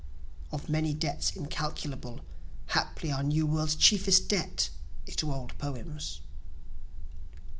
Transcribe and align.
(Of 0.51 0.67
many 0.67 0.95
debts 0.95 1.29
incalculable, 1.35 2.21
Haply 2.69 3.11
our 3.11 3.21
New 3.21 3.45
World's 3.45 3.75
chieftest 3.75 4.27
debt 4.27 4.71
is 5.05 5.15
to 5.17 5.31
old 5.31 5.55
poems.) 5.59 6.21